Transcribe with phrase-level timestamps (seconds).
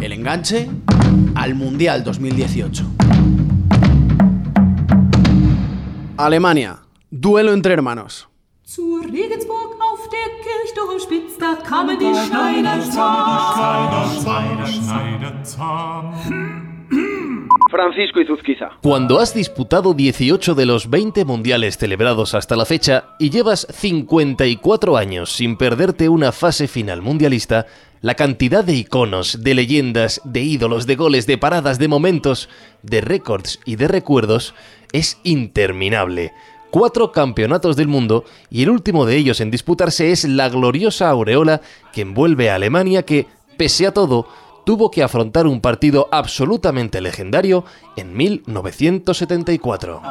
[0.00, 0.68] El enganche
[1.34, 2.86] al Mundial 2018.
[6.16, 6.78] Alemania.
[7.10, 8.28] Duelo entre hermanos.
[8.62, 12.80] Zu Regensburg auf der Kirchturmspitz, da kamen die Schneider
[17.68, 18.70] Francisco Izuzquiza.
[18.82, 24.96] Cuando has disputado 18 de los 20 mundiales celebrados hasta la fecha y llevas 54
[24.96, 27.66] años sin perderte una fase final mundialista,
[28.00, 32.48] la cantidad de iconos, de leyendas, de ídolos, de goles, de paradas, de momentos,
[32.82, 34.54] de récords y de recuerdos
[34.92, 36.32] es interminable.
[36.70, 41.62] Cuatro campeonatos del mundo y el último de ellos en disputarse es la gloriosa aureola
[41.92, 43.26] que envuelve a Alemania que,
[43.56, 44.28] pese a todo,
[44.68, 47.64] tuvo que afrontar un partido absolutamente legendario
[47.96, 50.02] en 1974.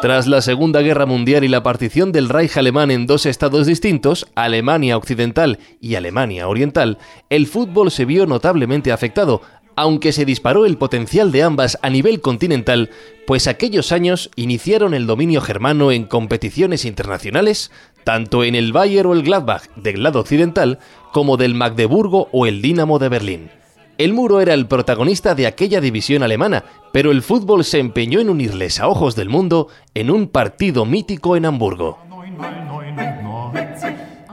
[0.00, 4.28] Tras la Segunda Guerra Mundial y la partición del Reich alemán en dos estados distintos,
[4.36, 6.98] Alemania Occidental y Alemania Oriental,
[7.30, 9.42] el fútbol se vio notablemente afectado,
[9.74, 12.90] aunque se disparó el potencial de ambas a nivel continental,
[13.28, 17.70] pues aquellos años iniciaron el dominio germano en competiciones internacionales,
[18.08, 20.78] tanto en el Bayer o el Gladbach del lado occidental,
[21.12, 23.50] como del Magdeburgo o el Dinamo de Berlín.
[23.98, 28.30] El muro era el protagonista de aquella división alemana, pero el fútbol se empeñó en
[28.30, 31.98] unirles a ojos del mundo en un partido mítico en Hamburgo.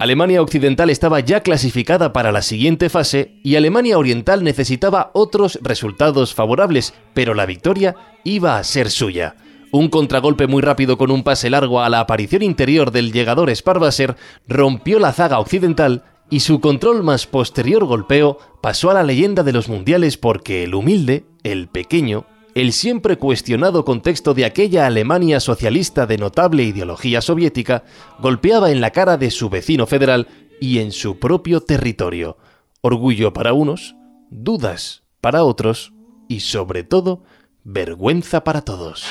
[0.00, 6.34] Alemania Occidental estaba ya clasificada para la siguiente fase y Alemania Oriental necesitaba otros resultados
[6.34, 9.36] favorables, pero la victoria iba a ser suya.
[9.72, 14.16] Un contragolpe muy rápido con un pase largo a la aparición interior del llegador Sparwasser
[14.48, 19.52] rompió la zaga occidental y su control más posterior golpeo pasó a la leyenda de
[19.52, 26.06] los mundiales porque el humilde, el pequeño, el siempre cuestionado contexto de aquella Alemania socialista
[26.06, 27.84] de notable ideología soviética
[28.18, 30.26] golpeaba en la cara de su vecino federal
[30.60, 32.38] y en su propio territorio.
[32.80, 33.94] Orgullo para unos,
[34.30, 35.92] dudas para otros
[36.28, 37.22] y sobre todo
[37.62, 39.04] vergüenza para todos.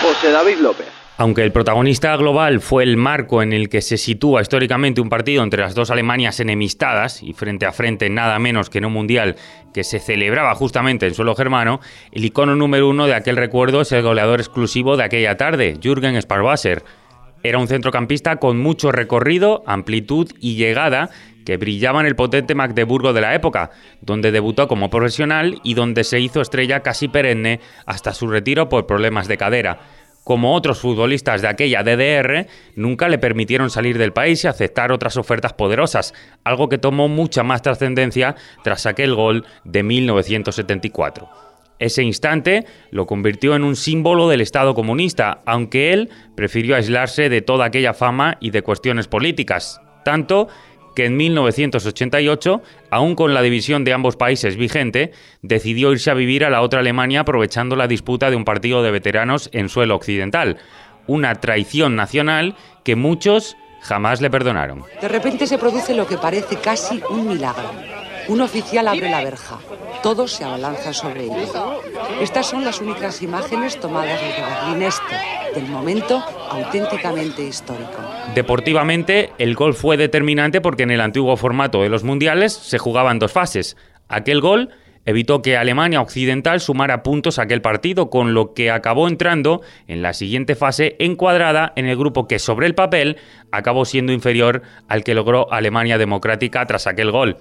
[0.00, 0.86] José David López.
[1.16, 5.42] Aunque el protagonista global fue el marco en el que se sitúa históricamente un partido
[5.42, 9.36] entre las dos Alemanias enemistadas y frente a frente nada menos que en un mundial
[9.74, 11.80] que se celebraba justamente en suelo germano,
[12.12, 16.16] el icono número uno de aquel recuerdo es el goleador exclusivo de aquella tarde, Jürgen
[16.22, 16.84] Sparwasser.
[17.42, 21.10] Era un centrocampista con mucho recorrido, amplitud y llegada
[21.44, 23.70] que brillaba en el potente Magdeburgo de la época,
[24.02, 28.86] donde debutó como profesional y donde se hizo estrella casi perenne hasta su retiro por
[28.86, 29.80] problemas de cadera
[30.24, 32.46] como otros futbolistas de aquella DDR,
[32.76, 36.14] nunca le permitieron salir del país y aceptar otras ofertas poderosas,
[36.44, 41.49] algo que tomó mucha más trascendencia tras aquel gol de 1974.
[41.80, 47.40] Ese instante lo convirtió en un símbolo del Estado comunista, aunque él prefirió aislarse de
[47.40, 50.48] toda aquella fama y de cuestiones políticas, tanto
[50.94, 56.44] que en 1988, aún con la división de ambos países vigente, decidió irse a vivir
[56.44, 60.58] a la otra Alemania aprovechando la disputa de un partido de veteranos en suelo occidental.
[61.06, 64.84] Una traición nacional que muchos jamás le perdonaron.
[65.00, 67.99] De repente se produce lo que parece casi un milagro.
[68.28, 69.58] Un oficial abre la verja.
[70.02, 71.30] Todos se abalanzan sobre él.
[72.20, 75.16] Estas son las únicas imágenes tomadas desde Berlín Este,
[75.54, 78.02] del momento auténticamente histórico.
[78.34, 83.18] Deportivamente, el gol fue determinante porque en el antiguo formato de los mundiales se jugaban
[83.18, 83.76] dos fases.
[84.08, 84.70] Aquel gol
[85.04, 90.02] evitó que Alemania Occidental sumara puntos a aquel partido, con lo que acabó entrando en
[90.02, 93.16] la siguiente fase encuadrada en el grupo que sobre el papel
[93.50, 97.38] acabó siendo inferior al que logró Alemania Democrática tras aquel gol.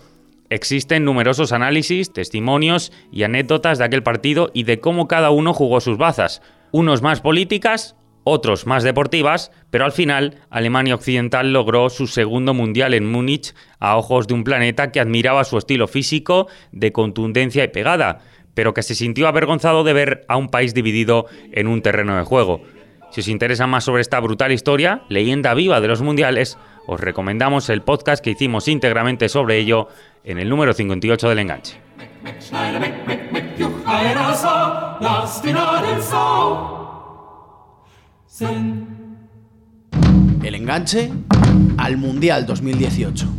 [0.50, 5.80] Existen numerosos análisis, testimonios y anécdotas de aquel partido y de cómo cada uno jugó
[5.80, 12.08] sus bazas, unos más políticas, otros más deportivas, pero al final Alemania Occidental logró su
[12.08, 16.92] segundo mundial en Múnich a ojos de un planeta que admiraba su estilo físico, de
[16.92, 18.20] contundencia y pegada,
[18.56, 22.24] pero que se sintió avergonzado de ver a un país dividido en un terreno de
[22.24, 22.62] juego.
[23.12, 27.70] Si os interesa más sobre esta brutal historia, leyenda viva de los mundiales, os recomendamos
[27.70, 29.88] el podcast que hicimos íntegramente sobre ello
[30.24, 31.78] en el número 58 del enganche.
[40.44, 41.12] El enganche
[41.78, 43.39] al Mundial 2018.